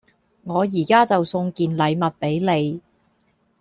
[0.45, 2.81] 我依家就送件禮物畀你